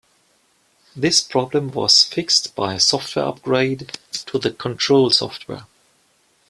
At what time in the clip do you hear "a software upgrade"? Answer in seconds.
2.73-3.99